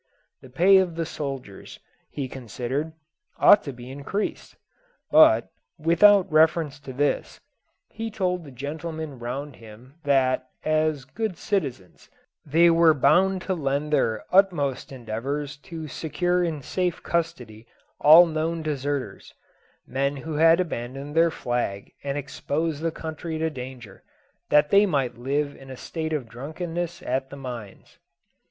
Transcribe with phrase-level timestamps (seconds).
[0.41, 2.93] The pay of the soldiers, he considered,
[3.37, 4.55] ought to be increased;
[5.11, 7.39] but, without reference to this,
[7.91, 12.09] he told the gentlemen round him that, as good citizens,
[12.43, 17.67] they were bound to lend their utmost endeavours to secure in safe custody
[17.99, 19.35] all known deserters
[19.85, 24.01] men who had abandoned their flag and exposed the country to danger,
[24.49, 27.99] that they might live in a state of drunkenness at the mines.